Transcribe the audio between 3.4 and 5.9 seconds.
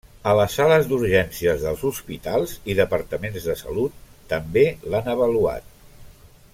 de salut també l'han avaluat.